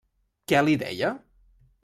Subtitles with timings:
[0.51, 1.13] Què li deia?